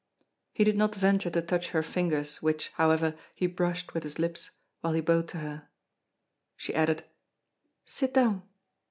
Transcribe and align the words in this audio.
He 0.51 0.63
did 0.63 0.77
not 0.77 0.95
venture 0.95 1.29
to 1.29 1.43
touch 1.43 1.67
her 1.69 1.83
fingers, 1.83 2.41
which, 2.41 2.69
however, 2.69 3.13
he 3.35 3.45
brushed 3.45 3.93
with 3.93 4.01
his 4.01 4.17
lips, 4.17 4.49
while 4.79 4.93
he 4.93 4.99
bowed 5.01 5.27
to 5.27 5.37
her. 5.37 5.67
She 6.57 6.73
added: 6.73 7.03
"Sit 7.85 8.11
down." 8.15 8.41